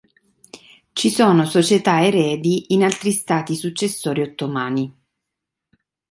Ci 0.93 1.09
sono 1.11 1.45
società 1.45 2.03
eredi 2.03 2.73
in 2.73 2.83
altri 2.83 3.11
Stati 3.11 3.53
successori 3.55 4.23
ottomani. 4.23 4.91